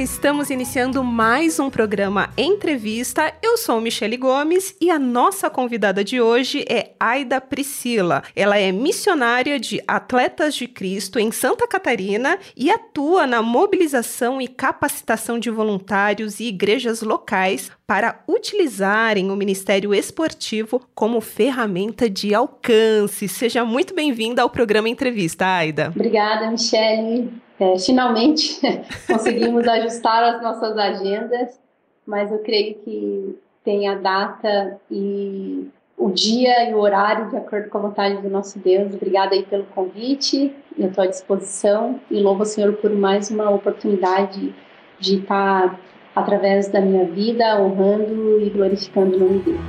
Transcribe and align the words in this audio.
Estamos 0.00 0.48
iniciando 0.48 1.04
mais 1.04 1.60
um 1.60 1.68
programa 1.68 2.30
Entrevista. 2.34 3.34
Eu 3.42 3.58
sou 3.58 3.82
Michele 3.82 4.16
Gomes 4.16 4.74
e 4.80 4.90
a 4.90 4.98
nossa 4.98 5.50
convidada 5.50 6.02
de 6.02 6.18
hoje 6.22 6.64
é 6.70 6.92
Aida 6.98 7.38
Priscila. 7.38 8.22
Ela 8.34 8.58
é 8.58 8.72
missionária 8.72 9.60
de 9.60 9.78
Atletas 9.86 10.54
de 10.54 10.66
Cristo 10.66 11.18
em 11.18 11.30
Santa 11.30 11.68
Catarina 11.68 12.38
e 12.56 12.70
atua 12.70 13.26
na 13.26 13.42
mobilização 13.42 14.40
e 14.40 14.48
capacitação 14.48 15.38
de 15.38 15.50
voluntários 15.50 16.40
e 16.40 16.44
igrejas 16.44 17.02
locais 17.02 17.70
para 17.86 18.22
utilizarem 18.26 19.30
o 19.30 19.36
Ministério 19.36 19.94
Esportivo 19.94 20.80
como 20.94 21.20
ferramenta 21.20 22.08
de 22.08 22.34
alcance. 22.34 23.28
Seja 23.28 23.66
muito 23.66 23.94
bem-vinda 23.94 24.40
ao 24.40 24.48
programa 24.48 24.88
Entrevista, 24.88 25.46
Aida. 25.46 25.92
Obrigada, 25.94 26.50
Michele. 26.50 27.49
É, 27.60 27.78
finalmente 27.78 28.58
conseguimos 29.06 29.68
ajustar 29.68 30.24
as 30.24 30.42
nossas 30.42 30.78
agendas, 30.78 31.60
mas 32.06 32.32
eu 32.32 32.38
creio 32.38 32.76
que 32.76 33.38
tem 33.62 33.86
a 33.86 33.96
data 33.96 34.80
e 34.90 35.68
o 35.94 36.10
dia 36.10 36.70
e 36.70 36.74
o 36.74 36.78
horário 36.78 37.28
de 37.28 37.36
acordo 37.36 37.68
com 37.68 37.76
a 37.76 37.82
vontade 37.82 38.22
do 38.22 38.30
nosso 38.30 38.58
Deus. 38.58 38.94
Obrigada 38.94 39.34
aí 39.34 39.42
pelo 39.42 39.64
convite, 39.64 40.56
eu 40.78 40.88
estou 40.88 41.04
à 41.04 41.06
disposição 41.06 42.00
e 42.10 42.18
louvo 42.18 42.44
o 42.44 42.46
Senhor 42.46 42.72
por 42.72 42.90
mais 42.90 43.30
uma 43.30 43.50
oportunidade 43.50 44.54
de 44.98 45.16
estar, 45.18 45.78
através 46.16 46.68
da 46.68 46.80
minha 46.80 47.04
vida, 47.04 47.60
honrando 47.60 48.40
e 48.40 48.48
glorificando 48.48 49.16
o 49.16 49.18
nome 49.18 49.38
dele. 49.40 49.60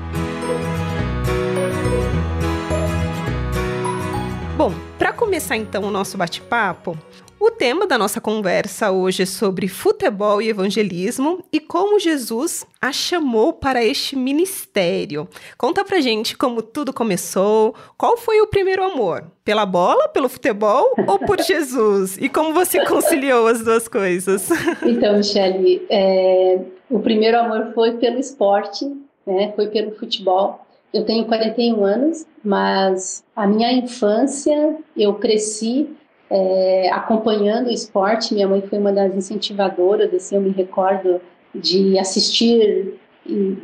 Bom, 4.58 4.72
para 4.98 5.12
começar 5.12 5.58
então 5.58 5.84
o 5.84 5.92
nosso 5.92 6.18
bate-papo, 6.18 6.98
o 7.42 7.50
tema 7.50 7.88
da 7.88 7.98
nossa 7.98 8.22
conversa 8.22 8.92
hoje 8.92 9.24
é 9.24 9.26
sobre 9.26 9.68
futebol 9.68 10.40
e 10.44 10.50
evangelismo 10.50 11.44
e 11.52 11.60
como 11.60 12.00
Jesus 12.00 12.68
a 12.80 12.92
chamou 12.92 13.52
para 13.52 13.84
este 13.84 14.16
ministério. 14.16 15.28
Conta 15.58 15.84
pra 15.84 16.00
gente 16.00 16.38
como 16.38 16.62
tudo 16.62 16.94
começou, 16.94 17.74
qual 17.98 18.16
foi 18.16 18.40
o 18.42 18.48
primeiro 18.48 18.84
amor? 18.84 19.26
Pela 19.44 19.66
bola, 19.66 20.08
pelo 20.10 20.30
futebol 20.30 20.94
ou 21.08 21.18
por 21.18 21.42
Jesus? 21.42 22.16
E 22.20 22.30
como 22.30 22.54
você 22.54 22.86
conciliou 22.86 23.48
as 23.48 23.64
duas 23.64 23.88
coisas? 23.88 24.48
Então, 24.84 25.18
Michele, 25.18 25.86
é, 25.90 26.60
o 26.90 27.00
primeiro 27.00 27.40
amor 27.40 27.72
foi 27.74 27.94
pelo 27.94 28.20
esporte, 28.20 28.86
né, 29.26 29.52
foi 29.56 29.68
pelo 29.68 29.96
futebol. 29.96 30.66
Eu 30.94 31.06
tenho 31.06 31.26
41 31.26 31.84
anos, 31.84 32.26
mas 32.44 33.24
a 33.36 33.48
minha 33.48 33.72
infância 33.72 34.78
eu 34.96 35.14
cresci 35.16 35.90
é, 36.32 36.90
acompanhando 36.92 37.68
o 37.68 37.72
esporte. 37.72 38.34
Minha 38.34 38.48
mãe 38.48 38.62
foi 38.62 38.80
uma 38.80 38.94
das 38.94 39.14
incentivadoras, 39.14 40.14
assim, 40.14 40.36
eu 40.36 40.42
me 40.42 40.50
recordo 40.52 41.20
de 41.54 42.00
assistir 42.00 42.98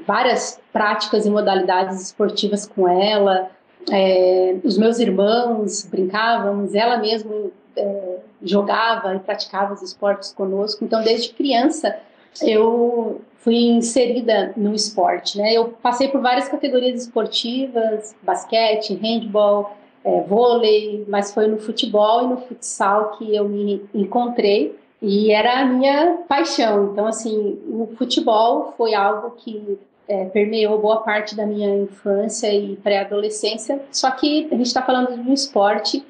várias 0.06 0.60
práticas 0.74 1.26
e 1.26 1.30
modalidades 1.30 2.02
esportivas 2.02 2.68
com 2.68 2.88
ela. 2.88 3.50
É, 3.90 4.58
os 4.66 4.78
meus 4.78 5.00
irmãos 5.00 5.86
brincávamos, 5.86 6.76
ela 6.76 6.98
mesma 6.98 7.34
é, 7.78 8.18
jogava 8.44 9.16
e 9.16 9.20
praticava 9.20 9.74
os 9.74 9.82
esportes 9.82 10.34
conosco. 10.34 10.84
Então, 10.84 11.02
desde 11.02 11.30
criança, 11.30 11.98
eu 12.42 13.22
fui 13.38 13.56
inserida 13.56 14.52
no 14.58 14.76
esporte. 14.76 15.38
Né? 15.38 15.54
Eu 15.54 15.70
passei 15.82 16.10
por 16.10 16.20
várias 16.22 16.50
categorias 16.50 17.04
esportivas, 17.04 18.14
basquete, 18.22 18.94
handball, 18.94 19.78
é, 20.08 20.22
vôlei, 20.22 21.04
mas 21.10 21.34
foi 21.34 21.48
no 21.48 21.58
futebol 21.58 22.24
e 22.24 22.28
no 22.28 22.38
futsal 22.38 23.12
que 23.18 23.36
eu 23.36 23.48
me 23.50 23.86
encontrei 23.94 24.74
e 25.02 25.32
era 25.32 25.60
a 25.60 25.66
minha 25.66 26.20
paixão. 26.30 26.92
Então, 26.92 27.06
assim, 27.06 27.60
o 27.68 27.94
futebol 27.98 28.74
foi 28.78 28.94
algo 28.94 29.32
que 29.32 29.78
é, 30.08 30.24
permeou 30.26 30.80
boa 30.80 31.02
parte 31.02 31.36
da 31.36 31.46
minha 31.46 31.76
infância 31.76 32.52
e 32.54 32.78
pré-adolescência. 32.78 33.82
Só 33.92 34.10
que 34.12 34.48
a 34.50 34.56
gente 34.56 34.68
está 34.68 34.82
falando 34.82 35.22
de 35.22 35.30
um 35.30 35.34
esporte 35.34 36.06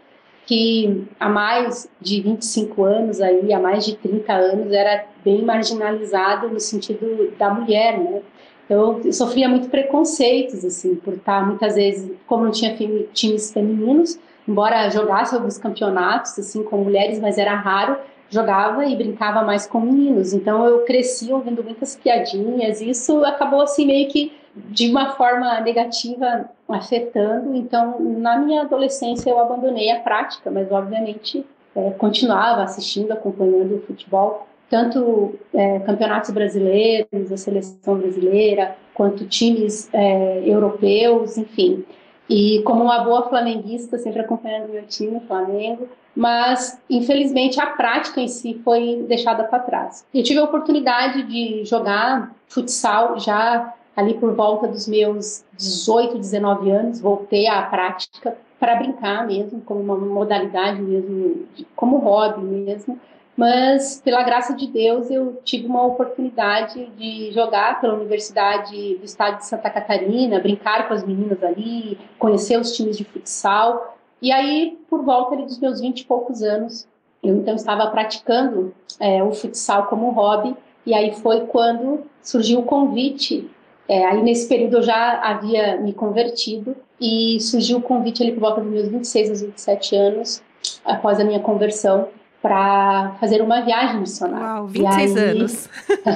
que 0.45 1.07
há 1.19 1.27
mais 1.27 1.89
de 1.99 2.21
25 2.21 2.83
anos 2.83 3.19
aí, 3.19 3.51
há 3.51 3.59
mais 3.59 3.83
de 3.83 3.95
30 3.97 4.31
anos 4.31 4.71
era 4.71 5.05
bem 5.25 5.41
marginalizado 5.41 6.47
no 6.49 6.59
sentido 6.59 7.33
da 7.37 7.49
mulher, 7.49 7.97
né? 7.99 8.21
Eu, 8.69 9.01
eu 9.03 9.13
sofria 9.13 9.47
muito 9.47 9.69
preconceitos, 9.69 10.65
assim, 10.65 10.95
por 10.95 11.13
estar 11.13 11.45
muitas 11.45 11.75
vezes, 11.75 12.11
como 12.27 12.43
não 12.43 12.51
tinha 12.51 12.75
times 13.13 13.51
femininos, 13.51 14.19
embora 14.47 14.89
jogasse 14.89 15.33
alguns 15.35 15.57
campeonatos, 15.57 16.37
assim, 16.37 16.63
com 16.63 16.77
mulheres, 16.77 17.19
mas 17.19 17.37
era 17.37 17.55
raro, 17.55 17.97
jogava 18.29 18.85
e 18.85 18.95
brincava 18.95 19.41
mais 19.41 19.65
com 19.65 19.79
meninos. 19.79 20.33
Então 20.33 20.65
eu 20.65 20.79
cresci 20.79 21.31
ouvindo 21.31 21.63
muitas 21.63 21.95
piadinhas, 21.95 22.81
e 22.81 22.89
isso 22.89 23.23
acabou, 23.23 23.61
assim, 23.61 23.85
meio 23.85 24.09
que 24.09 24.33
de 24.55 24.89
uma 24.89 25.11
forma 25.11 25.59
negativa 25.61 26.49
afetando. 26.67 27.55
Então, 27.55 27.99
na 27.99 28.37
minha 28.37 28.61
adolescência, 28.61 29.29
eu 29.29 29.39
abandonei 29.39 29.91
a 29.91 29.99
prática, 29.99 30.51
mas 30.51 30.71
obviamente 30.71 31.45
é, 31.75 31.91
continuava 31.91 32.63
assistindo, 32.63 33.11
acompanhando 33.11 33.75
o 33.75 33.81
futebol 33.81 34.47
tanto 34.69 35.35
é, 35.53 35.79
campeonatos 35.79 36.31
brasileiros, 36.31 37.31
a 37.31 37.37
seleção 37.37 37.97
brasileira, 37.97 38.75
quanto 38.93 39.25
times 39.25 39.89
é, 39.93 40.41
europeus, 40.45 41.37
enfim. 41.37 41.85
E 42.29 42.61
como 42.63 42.83
uma 42.83 42.99
boa 42.99 43.29
flamenguista, 43.29 43.97
sempre 43.97 44.21
acompanhando 44.21 44.69
meu 44.69 44.85
time, 44.85 45.17
o 45.17 45.21
Flamengo, 45.21 45.87
mas 46.13 46.81
infelizmente 46.89 47.59
a 47.61 47.67
prática 47.67 48.19
em 48.19 48.27
si 48.27 48.59
foi 48.65 49.05
deixada 49.07 49.45
para 49.45 49.59
trás. 49.59 50.05
Eu 50.13 50.23
tive 50.23 50.39
a 50.39 50.43
oportunidade 50.43 51.23
de 51.23 51.63
jogar 51.63 52.35
futsal 52.47 53.17
já 53.19 53.73
ali 53.95 54.13
por 54.15 54.33
volta 54.35 54.67
dos 54.67 54.87
meus 54.87 55.43
18, 55.57 56.17
19 56.17 56.69
anos, 56.69 56.99
voltei 56.99 57.47
à 57.47 57.61
prática 57.63 58.35
para 58.59 58.75
brincar 58.75 59.25
mesmo, 59.25 59.61
como 59.61 59.79
uma 59.79 59.95
modalidade 59.95 60.81
mesmo, 60.81 61.45
como 61.75 61.97
hobby 61.97 62.41
mesmo 62.41 62.99
mas 63.37 64.01
pela 64.03 64.23
graça 64.23 64.55
de 64.55 64.65
Deus 64.65 65.11
eu 65.11 65.39
tive 65.43 65.67
uma 65.67 65.85
oportunidade 65.85 66.87
de 66.97 67.31
jogar 67.31 67.79
pela 67.79 67.93
Universidade 67.93 68.95
do 68.95 69.05
Estado 69.05 69.37
de 69.37 69.45
Santa 69.45 69.69
Catarina, 69.69 70.39
brincar 70.39 70.87
com 70.87 70.95
as 70.95 71.05
meninas 71.05 71.43
ali, 71.43 71.99
conhecer 72.17 72.59
os 72.59 72.75
times 72.75 72.97
de 72.97 73.03
futsal. 73.03 73.95
E 74.19 74.31
aí, 74.31 74.79
por 74.89 75.03
volta 75.03 75.35
ali, 75.35 75.43
dos 75.43 75.59
meus 75.59 75.79
20 75.79 75.99
e 75.99 76.05
poucos 76.05 76.41
anos, 76.41 76.87
eu 77.21 77.35
então 77.35 77.53
estava 77.53 77.85
praticando 77.91 78.73
é, 78.99 79.21
o 79.21 79.31
futsal 79.31 79.85
como 79.85 80.09
hobby. 80.09 80.55
E 80.83 80.95
aí 80.95 81.13
foi 81.13 81.41
quando 81.41 82.05
surgiu 82.23 82.61
o 82.61 82.63
convite. 82.63 83.47
É, 83.87 84.03
aí 84.03 84.23
nesse 84.23 84.49
período 84.49 84.77
eu 84.77 84.81
já 84.81 85.21
havia 85.21 85.77
me 85.79 85.93
convertido 85.93 86.75
e 86.99 87.39
surgiu 87.39 87.77
o 87.77 87.81
convite 87.81 88.23
ali 88.23 88.31
por 88.31 88.39
volta 88.39 88.61
dos 88.61 88.71
meus 88.71 88.87
26 88.87 89.29
aos 89.29 89.41
27 89.41 89.95
anos, 89.95 90.43
após 90.83 91.19
a 91.19 91.23
minha 91.23 91.39
conversão, 91.39 92.09
para 92.41 93.15
fazer 93.19 93.41
uma 93.41 93.61
viagem 93.61 93.99
missionária. 93.99 94.61
Uau, 94.61 94.67
26 94.67 95.17
aí, 95.17 95.29
anos. 95.29 95.69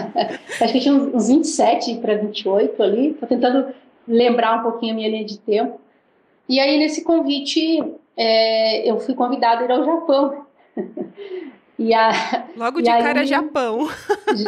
acho 0.61 0.73
que 0.73 0.79
tinha 0.79 0.93
uns 0.93 1.27
27 1.27 1.95
para 1.95 2.15
28 2.15 2.83
ali. 2.83 3.07
Estou 3.09 3.27
tentando 3.27 3.73
lembrar 4.07 4.59
um 4.59 4.63
pouquinho 4.63 4.93
a 4.93 4.95
minha 4.95 5.09
linha 5.09 5.25
de 5.25 5.39
tempo. 5.39 5.79
E 6.47 6.59
aí, 6.59 6.77
nesse 6.77 7.03
convite, 7.03 7.83
é, 8.15 8.89
eu 8.89 8.99
fui 8.99 9.15
convidada 9.15 9.61
a 9.61 9.65
ir 9.65 9.71
ao 9.71 9.83
Japão. 9.83 10.45
E 11.79 11.95
a, 11.95 12.11
logo 12.55 12.79
de 12.79 12.87
aí, 12.91 13.01
cara, 13.01 13.25
Japão. 13.25 13.89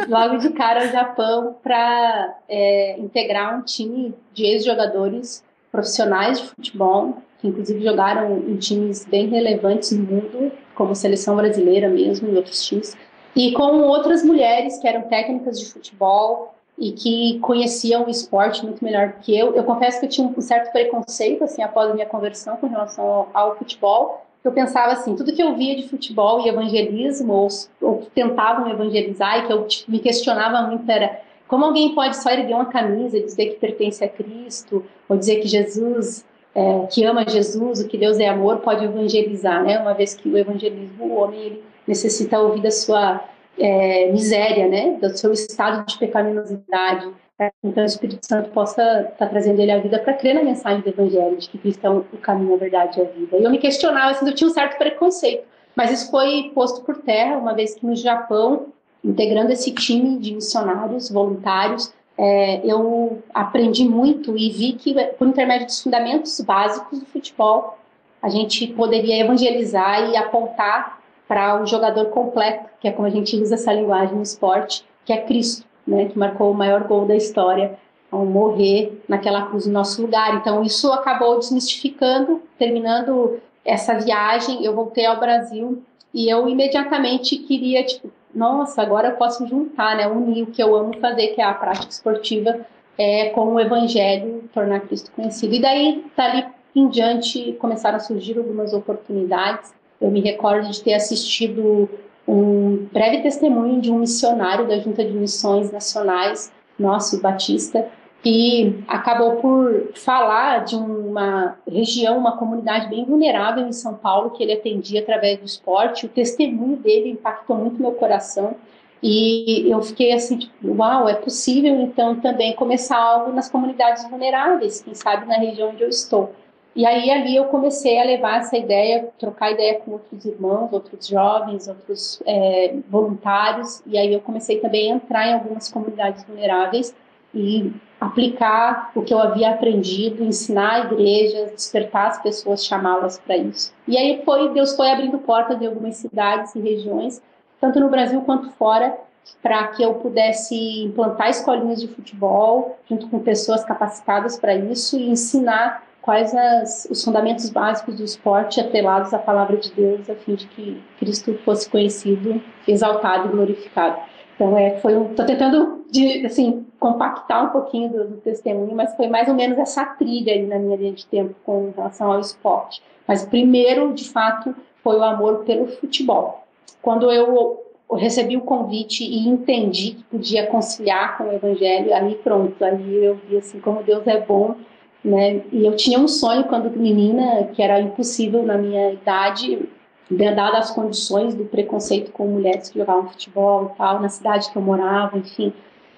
logo 0.08 0.36
de 0.36 0.50
cara, 0.50 0.86
Japão, 0.86 1.56
para 1.64 2.32
é, 2.48 2.96
integrar 3.00 3.58
um 3.58 3.62
time 3.62 4.14
de 4.32 4.44
ex-jogadores 4.44 5.42
profissionais 5.72 6.40
de 6.40 6.46
futebol, 6.46 7.18
que 7.40 7.48
inclusive 7.48 7.82
jogaram 7.82 8.38
em 8.38 8.56
times 8.56 9.04
bem 9.04 9.26
relevantes 9.26 9.90
no 9.90 10.04
mundo, 10.04 10.52
como 10.74 10.94
seleção 10.94 11.36
brasileira 11.36 11.88
mesmo 11.88 12.28
e 12.28 12.36
outros 12.36 12.64
times, 12.64 12.96
e 13.34 13.52
com 13.52 13.80
outras 13.82 14.22
mulheres 14.22 14.78
que 14.78 14.86
eram 14.86 15.02
técnicas 15.02 15.58
de 15.58 15.66
futebol 15.66 16.54
e 16.78 16.92
que 16.92 17.38
conheciam 17.40 18.04
o 18.04 18.10
esporte 18.10 18.64
muito 18.64 18.84
melhor 18.84 19.14
que 19.20 19.36
eu. 19.36 19.54
Eu 19.54 19.64
confesso 19.64 20.00
que 20.00 20.06
eu 20.06 20.10
tinha 20.10 20.26
um 20.26 20.40
certo 20.40 20.72
preconceito 20.72 21.44
assim 21.44 21.62
após 21.62 21.90
a 21.90 21.94
minha 21.94 22.06
conversão 22.06 22.56
com 22.56 22.66
relação 22.66 23.04
ao, 23.04 23.30
ao 23.32 23.56
futebol. 23.56 24.24
Eu 24.42 24.52
pensava 24.52 24.92
assim, 24.92 25.16
tudo 25.16 25.32
que 25.32 25.42
eu 25.42 25.56
via 25.56 25.74
de 25.74 25.88
futebol 25.88 26.40
e 26.44 26.48
evangelismo 26.48 27.32
ou, 27.32 27.48
ou 27.80 27.98
que 27.98 28.10
tentavam 28.10 28.68
evangelizar 28.68 29.38
e 29.38 29.46
que 29.46 29.52
eu 29.52 29.66
me 29.88 29.98
questionava 29.98 30.62
muito 30.66 30.88
era 30.90 31.20
como 31.48 31.64
alguém 31.64 31.94
pode 31.94 32.16
só 32.16 32.30
erguer 32.30 32.54
uma 32.54 32.66
camisa 32.66 33.16
e 33.16 33.24
dizer 33.24 33.46
que 33.46 33.60
pertence 33.60 34.02
a 34.02 34.08
Cristo 34.08 34.84
ou 35.08 35.16
dizer 35.16 35.36
que 35.36 35.48
Jesus 35.48 36.24
é, 36.54 36.86
que 36.86 37.04
ama 37.04 37.28
Jesus, 37.28 37.80
o 37.80 37.88
que 37.88 37.98
Deus 37.98 38.18
é 38.20 38.28
amor, 38.28 38.58
pode 38.58 38.84
evangelizar, 38.84 39.64
né? 39.64 39.78
Uma 39.78 39.92
vez 39.92 40.14
que 40.14 40.28
o 40.28 40.38
evangelismo, 40.38 41.04
o 41.04 41.14
homem 41.16 41.40
ele 41.40 41.64
necessita 41.86 42.38
ouvir 42.38 42.62
da 42.62 42.70
sua 42.70 43.24
é, 43.58 44.10
miséria, 44.12 44.68
né? 44.68 44.96
Do 45.00 45.16
seu 45.16 45.32
estado 45.32 45.84
de 45.86 45.98
pecaminosidade. 45.98 47.10
É, 47.40 47.50
então 47.64 47.82
o 47.82 47.86
Espírito 47.86 48.24
Santo 48.24 48.50
possa 48.50 48.82
estar 48.82 49.12
tá 49.16 49.26
trazendo 49.26 49.60
ele 49.60 49.72
à 49.72 49.78
vida 49.78 49.98
para 49.98 50.14
crer 50.14 50.34
na 50.34 50.44
mensagem 50.44 50.80
do 50.82 50.88
Evangelho, 50.88 51.36
de 51.36 51.48
que 51.48 51.58
Cristo 51.58 51.84
é 51.84 51.90
o 51.90 52.02
caminho, 52.22 52.54
a 52.54 52.58
verdade 52.58 53.00
e 53.00 53.02
a 53.02 53.06
vida. 53.06 53.36
E 53.36 53.42
eu 53.42 53.50
me 53.50 53.58
questionava, 53.58 54.12
assim, 54.12 54.26
eu 54.26 54.34
tinha 54.34 54.48
um 54.48 54.52
certo 54.52 54.78
preconceito, 54.78 55.44
mas 55.74 55.90
isso 55.90 56.12
foi 56.12 56.52
posto 56.54 56.84
por 56.84 56.98
terra, 56.98 57.36
uma 57.36 57.52
vez 57.52 57.74
que 57.74 57.84
no 57.84 57.96
Japão, 57.96 58.66
integrando 59.02 59.50
esse 59.50 59.72
time 59.72 60.16
de 60.18 60.32
missionários 60.32 61.10
voluntários, 61.10 61.92
é, 62.16 62.64
eu 62.64 63.22
aprendi 63.32 63.88
muito 63.88 64.36
e 64.36 64.50
vi 64.50 64.72
que, 64.74 64.94
por 65.18 65.26
intermédio 65.26 65.66
dos 65.66 65.82
fundamentos 65.82 66.40
básicos 66.40 67.00
do 67.00 67.06
futebol, 67.06 67.78
a 68.22 68.28
gente 68.28 68.66
poderia 68.68 69.20
evangelizar 69.20 70.10
e 70.10 70.16
apontar 70.16 71.00
para 71.26 71.62
o 71.62 71.66
jogador 71.66 72.06
completo, 72.06 72.68
que 72.80 72.88
é 72.88 72.92
como 72.92 73.06
a 73.06 73.10
gente 73.10 73.36
usa 73.36 73.54
essa 73.54 73.72
linguagem 73.72 74.14
no 74.14 74.22
esporte, 74.22 74.84
que 75.04 75.12
é 75.12 75.18
Cristo, 75.18 75.66
né, 75.86 76.06
que 76.06 76.18
marcou 76.18 76.50
o 76.50 76.54
maior 76.54 76.84
gol 76.84 77.04
da 77.06 77.16
história 77.16 77.78
ao 78.10 78.24
morrer 78.24 79.02
naquela 79.08 79.46
cruz 79.46 79.66
no 79.66 79.72
nosso 79.72 80.00
lugar. 80.00 80.36
Então 80.36 80.62
isso 80.62 80.92
acabou 80.92 81.38
desmistificando, 81.38 82.42
terminando 82.58 83.40
essa 83.64 83.94
viagem, 83.94 84.64
eu 84.64 84.74
voltei 84.74 85.06
ao 85.06 85.18
Brasil 85.18 85.82
e 86.12 86.30
eu 86.30 86.48
imediatamente 86.48 87.36
queria 87.38 87.84
tipo, 87.84 88.10
nossa, 88.34 88.82
agora 88.82 89.08
eu 89.08 89.16
posso 89.16 89.46
juntar, 89.46 89.96
né, 89.96 90.06
unir 90.06 90.42
o 90.42 90.46
que 90.46 90.62
eu 90.62 90.74
amo 90.74 90.98
fazer, 91.00 91.28
que 91.28 91.40
é 91.40 91.44
a 91.44 91.54
prática 91.54 91.90
esportiva, 91.90 92.66
é, 92.98 93.30
com 93.30 93.54
o 93.54 93.60
evangelho, 93.60 94.44
tornar 94.52 94.80
Cristo 94.80 95.10
conhecido. 95.12 95.54
E 95.54 95.60
daí, 95.60 96.04
dali 96.16 96.44
em 96.74 96.88
diante, 96.88 97.52
começaram 97.60 97.96
a 97.96 98.00
surgir 98.00 98.36
algumas 98.36 98.72
oportunidades. 98.72 99.72
Eu 100.00 100.10
me 100.10 100.20
recordo 100.20 100.70
de 100.70 100.82
ter 100.82 100.94
assistido 100.94 101.88
um 102.26 102.86
breve 102.92 103.22
testemunho 103.22 103.80
de 103.80 103.90
um 103.90 103.98
missionário 103.98 104.66
da 104.66 104.78
Junta 104.78 105.04
de 105.04 105.12
Missões 105.12 105.70
Nacionais, 105.70 106.52
nosso 106.78 107.20
Batista, 107.20 107.86
que 108.24 108.82
acabou 108.88 109.36
por 109.36 109.90
falar 109.94 110.64
de 110.64 110.74
uma 110.74 111.58
região, 111.70 112.16
uma 112.16 112.38
comunidade 112.38 112.88
bem 112.88 113.04
vulnerável 113.04 113.66
em 113.66 113.72
São 113.72 113.92
Paulo, 113.92 114.30
que 114.30 114.42
ele 114.42 114.54
atendia 114.54 115.02
através 115.02 115.38
do 115.38 115.44
esporte. 115.44 116.06
O 116.06 116.08
testemunho 116.08 116.78
dele 116.78 117.10
impactou 117.10 117.54
muito 117.54 117.82
meu 117.82 117.92
coração. 117.92 118.56
E 119.02 119.70
eu 119.70 119.82
fiquei 119.82 120.14
assim, 120.14 120.38
tipo, 120.38 120.74
uau, 120.74 121.06
é 121.06 121.14
possível 121.14 121.78
então 121.82 122.18
também 122.18 122.56
começar 122.56 122.96
algo 122.96 123.30
nas 123.30 123.50
comunidades 123.50 124.08
vulneráveis, 124.08 124.80
quem 124.80 124.94
sabe 124.94 125.26
na 125.26 125.36
região 125.36 125.68
onde 125.68 125.82
eu 125.82 125.90
estou. 125.90 126.32
E 126.74 126.86
aí 126.86 127.10
ali 127.10 127.36
eu 127.36 127.44
comecei 127.44 128.00
a 128.00 128.04
levar 128.04 128.38
essa 128.38 128.56
ideia, 128.56 129.10
trocar 129.18 129.52
ideia 129.52 129.80
com 129.80 129.92
outros 129.92 130.24
irmãos, 130.24 130.72
outros 130.72 131.06
jovens, 131.06 131.68
outros 131.68 132.22
é, 132.24 132.74
voluntários, 132.88 133.82
e 133.86 133.98
aí 133.98 134.14
eu 134.14 134.20
comecei 134.20 134.60
também 134.60 134.90
a 134.90 134.94
entrar 134.96 135.28
em 135.28 135.34
algumas 135.34 135.70
comunidades 135.70 136.24
vulneráveis 136.24 136.94
e 137.34 137.72
aplicar 138.06 138.90
o 138.94 139.02
que 139.02 139.12
eu 139.12 139.18
havia 139.18 139.50
aprendido, 139.50 140.24
ensinar 140.24 140.92
igrejas, 140.92 141.52
despertar 141.52 142.08
as 142.08 142.22
pessoas, 142.22 142.64
chamá-las 142.64 143.18
para 143.18 143.36
isso. 143.36 143.72
E 143.86 143.96
aí 143.96 144.22
foi 144.24 144.52
Deus 144.52 144.74
foi 144.76 144.90
abrindo 144.90 145.18
portas 145.18 145.60
em 145.60 145.66
algumas 145.66 145.96
cidades 145.96 146.54
e 146.54 146.60
regiões, 146.60 147.22
tanto 147.60 147.80
no 147.80 147.88
Brasil 147.88 148.20
quanto 148.22 148.50
fora, 148.50 148.96
para 149.42 149.68
que 149.68 149.82
eu 149.82 149.94
pudesse 149.94 150.54
implantar 150.84 151.30
escolinhas 151.30 151.80
de 151.80 151.88
futebol 151.88 152.78
junto 152.88 153.08
com 153.08 153.18
pessoas 153.18 153.64
capacitadas 153.64 154.38
para 154.38 154.54
isso 154.54 154.98
e 154.98 155.08
ensinar 155.08 155.82
quais 156.04 156.34
as, 156.34 156.86
os 156.90 157.02
fundamentos 157.02 157.48
básicos 157.48 157.96
do 157.96 158.04
esporte 158.04 158.60
atrelados 158.60 159.14
à 159.14 159.18
palavra 159.18 159.56
de 159.56 159.72
Deus, 159.72 160.10
a 160.10 160.14
fim 160.14 160.34
de 160.34 160.46
que 160.48 160.82
Cristo 160.98 161.34
fosse 161.44 161.68
conhecido, 161.70 162.42
exaltado 162.68 163.28
e 163.28 163.32
glorificado. 163.32 163.96
Então, 164.34 164.58
é, 164.58 164.78
foi 164.80 164.96
um, 164.96 165.14
tô 165.14 165.24
tentando, 165.24 165.84
de, 165.90 166.26
assim, 166.26 166.66
compactar 166.84 167.46
um 167.46 167.48
pouquinho 167.48 167.90
do, 167.90 168.04
do, 168.08 168.16
testemunho, 168.18 168.74
mas 168.74 168.94
foi 168.94 169.08
mais 169.08 169.26
ou 169.26 169.34
menos 169.34 169.56
essa 169.56 169.86
trilha 169.86 170.34
aí 170.34 170.44
na 170.44 170.58
minha 170.58 170.76
linha 170.76 170.92
de 170.92 171.06
tempo 171.06 171.34
com 171.42 171.72
relação 171.74 172.12
ao 172.12 172.20
esporte. 172.20 172.82
Mas 173.08 173.24
primeiro, 173.24 173.94
de 173.94 174.10
fato, 174.10 174.54
foi 174.82 174.98
o 174.98 175.02
amor 175.02 175.44
pelo 175.44 175.66
futebol. 175.66 176.44
Quando 176.82 177.10
eu 177.10 177.64
recebi 177.92 178.36
o 178.36 178.42
convite 178.42 179.02
e 179.02 179.26
entendi 179.26 179.92
que 179.92 180.02
podia 180.04 180.46
conciliar 180.46 181.16
com 181.16 181.24
o 181.24 181.32
evangelho, 181.32 181.94
aí 181.94 182.16
pronto, 182.16 182.62
aí 182.62 183.04
eu 183.04 183.18
vi 183.28 183.38
assim 183.38 183.60
como 183.60 183.82
Deus 183.82 184.06
é 184.06 184.20
bom 184.20 184.56
né? 185.04 185.42
E 185.52 185.66
eu 185.66 185.76
tinha 185.76 185.98
um 185.98 186.08
sonho 186.08 186.44
quando 186.44 186.70
menina, 186.70 187.44
que 187.52 187.62
era 187.62 187.78
impossível 187.78 188.42
na 188.42 188.56
minha 188.56 188.90
idade, 188.92 189.68
dadas 190.10 190.54
as 190.54 190.70
condições 190.70 191.34
do 191.34 191.44
preconceito 191.44 192.10
com 192.10 192.26
mulheres 192.26 192.70
que 192.70 192.78
jogavam 192.78 193.08
futebol 193.10 193.72
e 193.72 193.76
tal, 193.76 194.00
na 194.00 194.08
cidade 194.08 194.50
que 194.50 194.56
eu 194.56 194.62
morava, 194.62 195.18
enfim, 195.18 195.52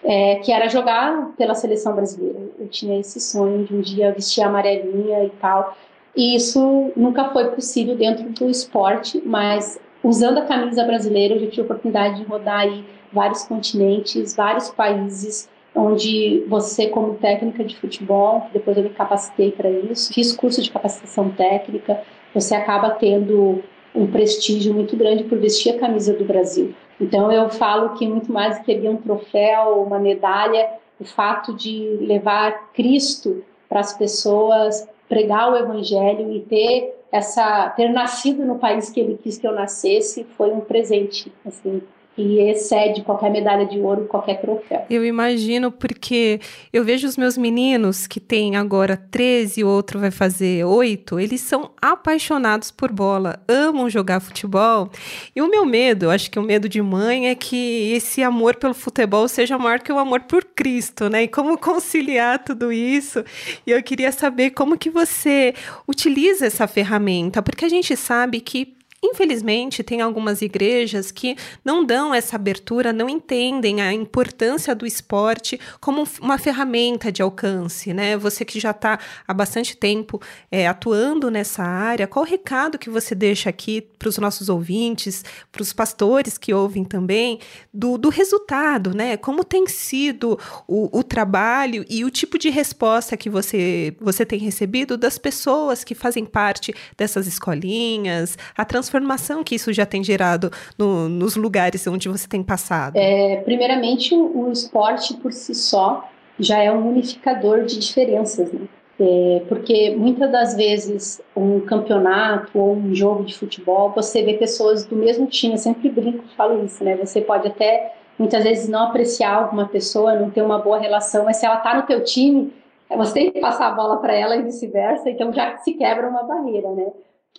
é, 0.07 0.37
que 0.37 0.53
era 0.53 0.69
jogar 0.69 1.33
pela 1.37 1.55
seleção 1.55 1.93
brasileira. 1.93 2.39
Eu 2.61 2.69
tinha 2.69 2.99
esse 3.01 3.21
sonho 3.21 3.65
de 3.65 3.75
um 3.75 3.81
dia 3.81 4.13
vestir 4.13 4.43
amarelinha 4.43 5.25
e 5.25 5.31
tal. 5.41 5.77
E 6.17 6.37
isso 6.37 6.93
nunca 6.97 7.31
foi 7.31 7.51
possível 7.51 7.97
dentro 7.97 8.31
do 8.31 8.49
esporte, 8.49 9.21
mas 9.27 9.79
usando 10.05 10.39
a 10.39 10.47
camisa 10.47 10.85
brasileira, 10.85 11.35
eu 11.35 11.41
já 11.41 11.47
tive 11.49 11.63
a 11.63 11.65
oportunidade 11.65 12.17
de 12.19 12.25
rodar 12.25 12.61
aí 12.61 12.85
vários 13.13 13.43
continentes, 13.43 14.35
vários 14.37 14.71
países, 14.71 15.49
onde 15.75 16.45
você, 16.49 16.87
como 16.87 17.15
técnica 17.15 17.65
de 17.65 17.77
futebol, 17.77 18.47
depois 18.53 18.77
eu 18.77 18.85
me 18.85 18.91
capacitei 18.91 19.51
para 19.51 19.69
isso, 19.69 20.15
fiz 20.15 20.35
curso 20.35 20.63
de 20.63 20.71
capacitação 20.71 21.31
técnica, 21.31 22.01
você 22.33 22.55
acaba 22.55 22.91
tendo 22.91 23.63
um 23.95 24.07
prestígio 24.07 24.73
muito 24.73 24.97
grande 24.97 25.25
por 25.25 25.39
vestir 25.39 25.75
a 25.75 25.79
camisa 25.79 26.15
do 26.15 26.25
Brasil. 26.25 26.75
Então 27.01 27.31
eu 27.31 27.49
falo 27.51 27.91
que 27.91 28.07
muito 28.07 28.33
mais 28.33 28.59
que 28.61 28.73
um 28.89 28.97
troféu, 28.97 29.83
uma 29.83 29.99
medalha, 29.99 30.71
o 30.99 31.05
fato 31.05 31.55
de 31.55 31.99
levar 32.01 32.73
Cristo 32.73 33.45
para 33.69 33.81
as 33.81 33.93
pessoas, 33.93 34.89
pregar 35.09 35.53
o 35.53 35.57
evangelho 35.57 36.33
e 36.33 36.41
ter 36.41 36.95
essa 37.13 37.71
ter 37.71 37.89
nascido 37.91 38.45
no 38.45 38.59
país 38.59 38.91
que 38.91 39.01
ele 39.01 39.19
quis 39.23 39.39
que 39.39 39.47
eu 39.47 39.53
nascesse 39.53 40.25
foi 40.37 40.51
um 40.51 40.61
presente 40.61 41.33
assim 41.47 41.83
que 42.17 42.41
excede 42.41 43.03
qualquer 43.03 43.31
medalha 43.31 43.67
de 43.67 43.79
ouro, 43.79 44.07
qualquer 44.07 44.41
troféu. 44.41 44.87
Eu 44.89 45.05
imagino 45.05 45.71
porque 45.71 46.41
eu 46.73 46.83
vejo 46.83 47.07
os 47.07 47.17
meus 47.19 47.37
meninos 47.37 48.07
que 48.07 48.19
têm 48.19 48.57
agora 48.57 48.97
13 48.97 49.61
e 49.61 49.65
o 49.65 49.69
outro 49.69 50.01
vai 50.01 50.11
fazer 50.11 50.65
8, 50.65 51.21
eles 51.21 51.43
são 51.43 51.71
apaixonados 51.81 52.71
por 52.71 52.91
bola, 52.91 53.39
amam 53.47 53.91
jogar 53.91 54.21
futebol. 54.21 54.91
E 55.35 55.43
o 55.43 55.51
meu 55.51 55.67
medo, 55.67 56.11
acho 56.11 56.31
que 56.31 56.39
o 56.39 56.43
medo 56.43 56.71
de 56.71 56.81
mãe 56.81 57.29
é 57.29 57.35
que 57.35 57.93
esse 57.93 58.23
amor 58.23 58.57
pelo 58.57 58.73
futebol 58.73 59.29
seja 59.29 59.59
maior 59.59 59.81
que 59.81 59.93
o 59.93 59.99
amor 59.99 60.23
por 60.23 60.43
Cristo, 60.43 61.11
né? 61.11 61.25
E 61.25 61.29
como 61.29 61.59
conciliar 61.59 62.43
tudo 62.43 62.73
isso? 62.73 63.23
E 63.67 63.73
eu 63.73 63.83
queria 63.83 64.11
saber 64.11 64.51
como 64.51 64.79
que 64.79 64.89
você 64.89 65.53
utiliza 65.87 66.47
essa 66.47 66.67
ferramenta, 66.67 67.43
porque 67.43 67.67
a 67.67 67.69
gente 67.69 67.95
sabe 67.95 68.41
que 68.41 68.76
Infelizmente, 69.03 69.83
tem 69.83 70.01
algumas 70.01 70.41
igrejas 70.41 71.11
que 71.11 71.37
não 71.63 71.85
dão 71.85 72.15
essa 72.15 72.37
abertura, 72.37 72.95
não 72.95 73.09
entendem 73.11 73.83
a 73.83 73.93
importância 73.93 74.75
do 74.75 74.87
esporte 74.87 75.61
como 75.81 76.05
uma 76.21 76.39
ferramenta 76.39 77.13
de 77.13 77.21
alcance, 77.21 77.93
né? 77.93 78.17
Você 78.17 78.45
que 78.45 78.59
já 78.59 78.71
está 78.71 78.99
há 79.29 79.35
bastante 79.35 79.77
tempo 79.77 80.21
é, 80.51 80.67
atuando 80.67 81.31
nessa 81.31 81.63
área, 81.63 82.07
qual 82.07 82.25
o 82.25 82.29
recado 82.29 82.79
que 82.79 82.89
você 82.89 83.15
deixa 83.15 83.51
aqui 83.51 83.83
para 83.99 84.09
os 84.09 84.17
nossos 84.17 84.49
ouvintes, 84.49 85.25
para 85.53 85.63
os 85.63 85.75
pastores 85.75 86.39
que 86.39 86.55
ouvem 86.55 86.85
também, 86.85 87.39
do, 87.73 87.99
do 87.99 88.09
resultado, 88.09 88.95
né? 88.95 89.19
Como 89.19 89.45
tem 89.45 89.67
sido 89.67 90.39
o, 90.67 90.99
o 90.99 91.03
trabalho 91.03 91.85
e 91.89 92.03
o 92.03 92.11
tipo 92.11 92.39
de 92.39 92.49
resposta 92.49 93.17
que 93.17 93.29
você, 93.29 93.95
você 94.01 94.25
tem 94.25 94.39
recebido 94.39 94.97
das 94.97 95.19
pessoas 95.19 95.85
que 95.85 95.95
fazem 95.95 96.25
parte 96.25 96.75
dessas 96.97 97.27
escolinhas, 97.27 98.39
a 98.57 98.65
transformação 98.65 98.86
transformação 98.87 99.43
que 99.43 99.55
isso 99.55 99.73
já 99.73 99.85
tem 99.85 100.03
gerado 100.03 100.51
no, 100.79 101.09
nos 101.09 101.37
lugares 101.37 101.87
onde 101.87 102.09
você 102.09 102.29
tem 102.29 102.43
passado? 102.43 102.97
É, 102.97 103.37
primeiramente, 103.45 104.15
o 104.15 104.51
esporte 104.51 105.15
por 105.15 105.33
si 105.33 105.55
só 105.55 106.09
já 106.39 106.63
é 106.63 106.71
um 106.71 106.89
unificador 106.89 107.65
de 107.65 107.79
diferenças, 107.79 108.53
né? 108.53 108.61
É, 108.99 109.43
porque 109.47 109.95
muitas 109.95 110.33
das 110.33 110.57
vezes 110.57 111.21
um 111.37 111.61
campeonato 111.61 112.59
ou 112.59 112.75
um 112.75 112.95
jogo 112.95 113.25
de 113.25 113.37
futebol 113.37 113.93
você 113.95 114.23
vê 114.23 114.33
pessoas 114.35 114.87
do 114.87 114.97
mesmo 114.97 115.27
time, 115.27 115.53
eu 115.53 115.59
sempre 115.59 115.91
brinco 115.91 116.25
falo 116.35 116.65
isso, 116.65 116.83
né? 116.83 116.97
Você 116.97 117.21
pode 117.21 117.47
até 117.47 117.95
muitas 118.19 118.43
vezes 118.43 118.69
não 118.71 118.85
apreciar 118.85 119.35
alguma 119.35 119.69
pessoa, 119.69 120.15
não 120.15 120.31
ter 120.31 120.41
uma 120.41 120.59
boa 120.59 120.79
relação, 120.79 121.27
mas 121.27 121.37
se 121.37 121.45
ela 121.45 121.57
tá 121.57 121.75
no 121.75 121.83
teu 121.83 122.03
time, 122.03 122.51
você 122.89 123.13
tem 123.13 123.33
que 123.33 123.41
passar 123.41 123.69
a 123.69 123.73
bola 123.73 123.99
para 123.99 124.15
ela 124.15 124.35
e 124.35 124.43
vice-versa, 124.43 125.11
então 125.11 125.31
já 125.31 125.59
se 125.59 125.75
quebra 125.75 126.09
uma 126.09 126.23
barreira, 126.23 126.71
né? 126.71 126.87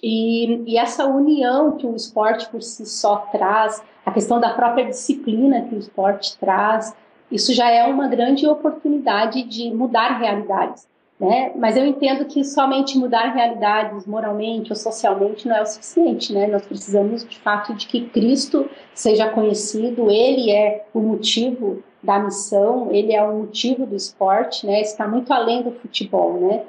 E, 0.02 0.64
e, 0.66 0.78
essa 0.78 1.06
união 1.06 1.78
que 1.78 1.88
o 1.88 1.96
esporte 1.96 2.48
por 2.50 2.62
si 2.62 2.86
só 2.86 3.18
traz, 3.32 3.84
a 4.06 4.12
questão 4.12 4.40
da 4.40 4.54
própria 4.54 4.86
disciplina 4.86 5.64
que 5.64 5.76
o 5.76 5.80
esporte 5.80 6.38
traz, 6.38 6.96
isso 7.32 7.54
já 7.54 7.70
é 7.70 7.86
uma 7.86 8.08
grande 8.08 8.48
oportunidade 8.48 9.44
de 9.44 9.74
mudar 9.74 10.20
realidades. 10.20 10.88
Né? 11.20 11.52
Mas 11.56 11.76
eu 11.76 11.84
entendo 11.84 12.26
que 12.26 12.44
somente 12.44 12.96
mudar 12.96 13.34
realidades 13.34 14.06
moralmente 14.06 14.72
ou 14.72 14.76
socialmente 14.76 15.48
não 15.48 15.56
é 15.56 15.64
o 15.64 15.66
suficiente. 15.66 16.32
Né? 16.32 16.46
Nós 16.46 16.64
precisamos, 16.64 17.28
de 17.28 17.40
fato, 17.40 17.74
de 17.74 17.88
que 17.88 18.08
Cristo 18.10 18.70
seja 18.94 19.28
conhecido, 19.30 20.12
Ele 20.12 20.52
é 20.52 20.86
o 20.94 21.00
motivo 21.00 21.84
da 22.02 22.20
missão, 22.20 22.90
ele 22.92 23.14
é 23.14 23.22
o 23.22 23.40
motivo 23.40 23.86
do 23.86 23.96
esporte, 23.96 24.66
né? 24.66 24.82
Está 24.82 25.08
muito 25.08 25.34
além 25.34 25.64
do 25.64 25.72
futebol, 25.72 26.40
né? 26.40 26.64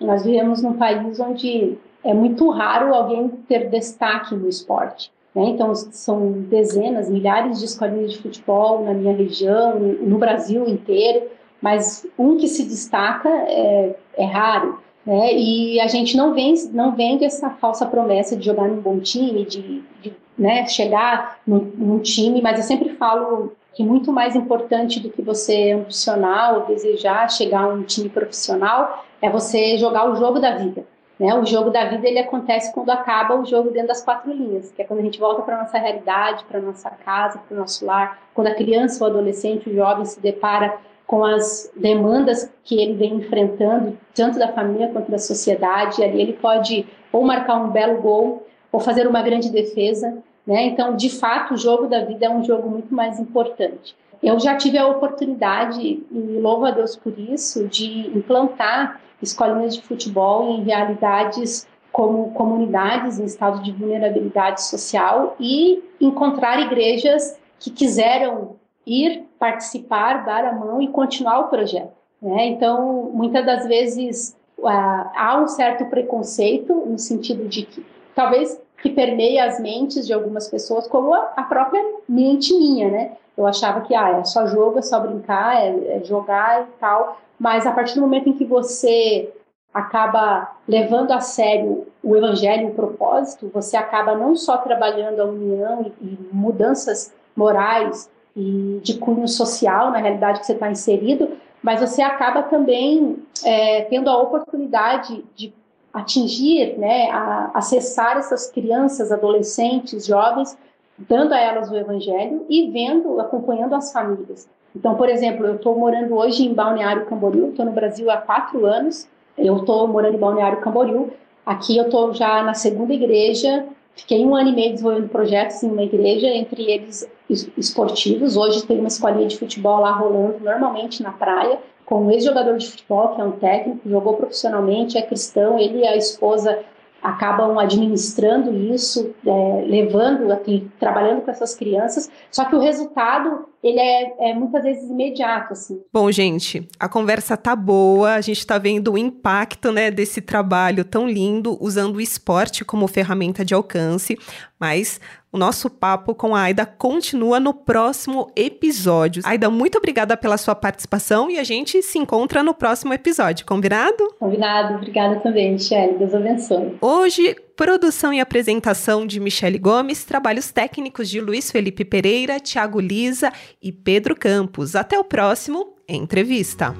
Nós 0.00 0.24
vivemos 0.24 0.62
num 0.62 0.74
país 0.74 1.18
onde 1.18 1.76
é 2.04 2.12
muito 2.12 2.48
raro 2.50 2.94
alguém 2.94 3.28
ter 3.48 3.70
destaque 3.70 4.34
no 4.34 4.48
esporte. 4.48 5.10
Né? 5.34 5.46
Então, 5.48 5.74
são 5.74 6.32
dezenas, 6.32 7.10
milhares 7.10 7.58
de 7.58 7.64
escolinhas 7.64 8.12
de 8.12 8.18
futebol 8.18 8.84
na 8.84 8.92
minha 8.92 9.14
região, 9.14 9.78
no 9.78 10.18
Brasil 10.18 10.68
inteiro, 10.68 11.26
mas 11.60 12.06
um 12.18 12.36
que 12.36 12.46
se 12.46 12.64
destaca 12.64 13.28
é, 13.28 13.96
é 14.16 14.24
raro. 14.26 14.78
Né? 15.04 15.34
E 15.34 15.80
a 15.80 15.88
gente 15.88 16.16
não 16.16 16.34
vende, 16.34 16.68
não 16.68 16.94
vende 16.94 17.24
essa 17.24 17.50
falsa 17.50 17.86
promessa 17.86 18.36
de 18.36 18.44
jogar 18.44 18.68
num 18.68 18.80
bom 18.80 19.00
time, 19.00 19.44
de, 19.44 19.82
de 20.00 20.12
né, 20.38 20.66
chegar 20.66 21.38
num, 21.46 21.72
num, 21.74 21.98
time, 22.00 22.40
mas 22.42 22.58
eu 22.58 22.64
sempre 22.64 22.90
falo 22.90 23.52
que 23.74 23.82
muito 23.82 24.12
mais 24.12 24.36
importante 24.36 25.00
do 25.00 25.10
que 25.10 25.20
você 25.20 25.72
ambicionar 25.72 26.54
ou 26.54 26.66
desejar 26.66 27.30
chegar 27.30 27.64
a 27.64 27.68
um 27.68 27.82
time 27.82 28.08
profissional 28.08 29.04
é 29.20 29.28
você 29.28 29.76
jogar 29.78 30.10
o 30.10 30.16
jogo 30.16 30.38
da 30.38 30.56
vida. 30.56 30.84
Né? 31.18 31.34
O 31.34 31.44
jogo 31.44 31.70
da 31.70 31.84
vida 31.84 32.08
ele 32.08 32.18
acontece 32.18 32.72
quando 32.72 32.90
acaba 32.90 33.36
o 33.36 33.44
jogo 33.44 33.70
dentro 33.70 33.88
das 33.88 34.02
quatro 34.02 34.32
linhas, 34.32 34.72
que 34.72 34.82
é 34.82 34.84
quando 34.84 35.00
a 35.00 35.02
gente 35.02 35.18
volta 35.18 35.42
para 35.42 35.58
nossa 35.58 35.78
realidade, 35.78 36.44
para 36.44 36.60
nossa 36.60 36.90
casa, 36.90 37.38
para 37.38 37.54
o 37.54 37.60
nosso 37.60 37.84
lar, 37.84 38.18
quando 38.34 38.48
a 38.48 38.54
criança, 38.54 39.04
o 39.04 39.06
adolescente, 39.06 39.70
o 39.70 39.74
jovem 39.74 40.04
se 40.04 40.20
depara 40.20 40.76
com 41.06 41.24
as 41.24 41.70
demandas 41.76 42.50
que 42.64 42.80
ele 42.80 42.94
vem 42.94 43.14
enfrentando, 43.14 43.96
tanto 44.14 44.38
da 44.38 44.48
família 44.48 44.88
quanto 44.88 45.10
da 45.10 45.18
sociedade, 45.18 46.00
e 46.00 46.04
ali 46.04 46.20
ele 46.20 46.32
pode 46.32 46.86
ou 47.12 47.22
marcar 47.22 47.56
um 47.56 47.70
belo 47.70 48.00
gol 48.00 48.46
ou 48.72 48.80
fazer 48.80 49.06
uma 49.06 49.22
grande 49.22 49.50
defesa, 49.50 50.18
né? 50.46 50.64
Então, 50.64 50.96
de 50.96 51.08
fato, 51.08 51.54
o 51.54 51.56
jogo 51.56 51.86
da 51.86 52.04
vida 52.04 52.26
é 52.26 52.30
um 52.30 52.42
jogo 52.42 52.68
muito 52.68 52.92
mais 52.92 53.20
importante. 53.20 53.94
Eu 54.24 54.40
já 54.40 54.56
tive 54.56 54.78
a 54.78 54.86
oportunidade, 54.86 56.02
e 56.10 56.38
louvo 56.40 56.64
a 56.64 56.70
Deus 56.70 56.96
por 56.96 57.18
isso, 57.18 57.68
de 57.68 58.08
implantar 58.16 58.98
escolinhas 59.20 59.74
de 59.74 59.82
futebol 59.82 60.50
em 60.54 60.64
realidades 60.64 61.66
como 61.92 62.32
comunidades 62.32 63.20
em 63.20 63.24
estado 63.24 63.62
de 63.62 63.70
vulnerabilidade 63.70 64.62
social 64.62 65.36
e 65.38 65.84
encontrar 66.00 66.58
igrejas 66.58 67.38
que 67.60 67.70
quiseram 67.70 68.56
ir 68.86 69.24
participar, 69.38 70.24
dar 70.24 70.44
a 70.44 70.52
mão 70.52 70.80
e 70.80 70.88
continuar 70.88 71.40
o 71.40 71.48
projeto. 71.48 71.92
Né? 72.20 72.46
Então, 72.46 73.10
muitas 73.12 73.44
das 73.44 73.66
vezes 73.66 74.34
uh, 74.58 74.66
há 74.66 75.38
um 75.42 75.46
certo 75.46 75.84
preconceito 75.84 76.74
no 76.74 76.98
sentido 76.98 77.46
de 77.46 77.66
que 77.66 77.84
talvez 78.14 78.58
que 78.84 78.90
permeia 78.90 79.46
as 79.46 79.58
mentes 79.58 80.06
de 80.06 80.12
algumas 80.12 80.46
pessoas, 80.46 80.86
como 80.86 81.14
a, 81.14 81.32
a 81.36 81.42
própria 81.44 81.82
mente 82.06 82.52
minha, 82.52 82.90
né? 82.90 83.12
Eu 83.34 83.46
achava 83.46 83.80
que 83.80 83.94
ah, 83.94 84.18
é 84.18 84.24
só 84.24 84.46
jogo, 84.46 84.78
é 84.78 84.82
só 84.82 85.00
brincar, 85.00 85.56
é, 85.56 85.96
é 85.96 86.04
jogar 86.04 86.64
e 86.64 86.66
tal. 86.78 87.18
Mas 87.40 87.66
a 87.66 87.72
partir 87.72 87.94
do 87.94 88.02
momento 88.02 88.28
em 88.28 88.34
que 88.34 88.44
você 88.44 89.32
acaba 89.72 90.52
levando 90.68 91.12
a 91.12 91.20
sério 91.20 91.86
o 92.02 92.14
evangelho, 92.14 92.68
o 92.68 92.74
propósito, 92.74 93.50
você 93.54 93.74
acaba 93.74 94.14
não 94.14 94.36
só 94.36 94.58
trabalhando 94.58 95.18
a 95.20 95.24
união 95.24 95.90
e, 96.02 96.04
e 96.04 96.18
mudanças 96.30 97.10
morais 97.34 98.10
e 98.36 98.80
de 98.82 98.98
cunho 98.98 99.26
social 99.26 99.92
na 99.92 99.98
realidade 99.98 100.40
que 100.40 100.46
você 100.46 100.52
está 100.52 100.70
inserido, 100.70 101.30
mas 101.62 101.80
você 101.80 102.02
acaba 102.02 102.42
também 102.42 103.16
é, 103.42 103.80
tendo 103.84 104.10
a 104.10 104.20
oportunidade 104.20 105.24
de 105.34 105.54
atingir, 105.94 106.76
né, 106.76 107.08
a, 107.10 107.52
acessar 107.54 108.16
essas 108.16 108.50
crianças, 108.50 109.12
adolescentes, 109.12 110.04
jovens, 110.04 110.58
dando 110.98 111.32
a 111.32 111.38
elas 111.38 111.70
o 111.70 111.76
evangelho 111.76 112.44
e 112.48 112.68
vendo, 112.70 113.20
acompanhando 113.20 113.74
as 113.74 113.92
famílias. 113.92 114.48
Então, 114.74 114.96
por 114.96 115.08
exemplo, 115.08 115.46
eu 115.46 115.54
estou 115.54 115.78
morando 115.78 116.16
hoje 116.16 116.44
em 116.44 116.52
Balneário 116.52 117.06
Camboriú, 117.06 117.50
estou 117.50 117.64
no 117.64 117.72
Brasil 117.72 118.10
há 118.10 118.16
quatro 118.16 118.66
anos, 118.66 119.08
eu 119.38 119.58
estou 119.58 119.86
morando 119.86 120.16
em 120.16 120.20
Balneário 120.20 120.60
Camboriú, 120.60 121.10
aqui 121.46 121.76
eu 121.76 121.84
estou 121.84 122.12
já 122.12 122.42
na 122.42 122.54
segunda 122.54 122.92
igreja, 122.92 123.64
fiquei 123.94 124.24
um 124.24 124.34
ano 124.34 124.50
e 124.50 124.52
meio 124.52 124.72
desenvolvendo 124.72 125.08
projetos 125.08 125.62
em 125.62 125.70
uma 125.70 125.84
igreja, 125.84 126.26
entre 126.26 126.62
eles 126.68 127.08
esportivos, 127.56 128.36
hoje 128.36 128.66
tem 128.66 128.78
uma 128.78 128.88
escolinha 128.88 129.28
de 129.28 129.38
futebol 129.38 129.80
lá 129.80 129.92
rolando, 129.92 130.40
normalmente 130.40 131.02
na 131.02 131.12
praia, 131.12 131.60
com 131.84 132.06
um 132.06 132.10
ex-jogador 132.10 132.56
de 132.56 132.70
futebol, 132.70 133.14
que 133.14 133.20
é 133.20 133.24
um 133.24 133.32
técnico, 133.32 133.88
jogou 133.88 134.14
profissionalmente, 134.14 134.96
é 134.96 135.02
cristão, 135.02 135.58
ele 135.58 135.80
e 135.80 135.86
a 135.86 135.96
esposa 135.96 136.64
acabam 137.04 137.58
administrando 137.58 138.50
isso, 138.74 139.14
é, 139.26 139.64
levando 139.66 140.32
aqui, 140.32 140.70
trabalhando 140.80 141.20
com 141.20 141.30
essas 141.30 141.54
crianças. 141.54 142.10
Só 142.30 142.46
que 142.46 142.56
o 142.56 142.58
resultado 142.58 143.46
ele 143.62 143.78
é, 143.78 144.30
é, 144.30 144.34
muitas 144.34 144.62
vezes 144.62 144.88
imediato, 144.90 145.52
assim. 145.52 145.82
Bom, 145.92 146.10
gente, 146.10 146.66
a 146.78 146.88
conversa 146.88 147.36
tá 147.36 147.54
boa, 147.56 148.14
a 148.14 148.20
gente 148.22 148.38
está 148.38 148.56
vendo 148.56 148.92
o 148.92 148.98
impacto, 148.98 149.70
né, 149.70 149.90
desse 149.90 150.22
trabalho 150.22 150.82
tão 150.82 151.06
lindo, 151.06 151.58
usando 151.60 151.96
o 151.96 152.00
esporte 152.00 152.64
como 152.64 152.86
ferramenta 152.86 153.44
de 153.44 153.52
alcance, 153.52 154.18
mas 154.64 154.98
o 155.30 155.36
nosso 155.36 155.68
papo 155.68 156.14
com 156.14 156.34
a 156.34 156.40
Aida 156.40 156.64
continua 156.64 157.38
no 157.38 157.52
próximo 157.52 158.30
episódio. 158.34 159.22
Aida, 159.26 159.50
muito 159.50 159.76
obrigada 159.76 160.16
pela 160.16 160.38
sua 160.38 160.54
participação 160.54 161.30
e 161.30 161.38
a 161.38 161.44
gente 161.44 161.82
se 161.82 161.98
encontra 161.98 162.42
no 162.42 162.54
próximo 162.54 162.94
episódio, 162.94 163.44
combinado? 163.44 164.14
Combinado, 164.18 164.76
obrigada 164.76 165.20
também, 165.20 165.52
Michelle. 165.52 165.98
Deus 165.98 166.14
abençoe. 166.14 166.78
Hoje, 166.80 167.36
produção 167.54 168.10
e 168.14 168.20
apresentação 168.20 169.06
de 169.06 169.20
Michele 169.20 169.58
Gomes, 169.58 170.02
trabalhos 170.02 170.50
técnicos 170.50 171.10
de 171.10 171.20
Luiz 171.20 171.50
Felipe 171.50 171.84
Pereira, 171.84 172.40
Tiago 172.40 172.80
Lisa 172.80 173.30
e 173.60 173.70
Pedro 173.70 174.16
Campos. 174.16 174.74
Até 174.74 174.98
o 174.98 175.04
próximo 175.04 175.74
Entrevista. 175.86 176.74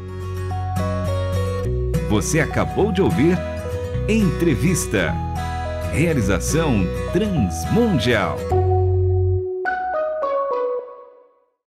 Você 2.09 2.41
acabou 2.41 2.91
de 2.91 3.03
ouvir 3.03 3.37
Entrevista. 4.09 5.34
Realização 5.95 6.85
Transmundial. 7.13 8.64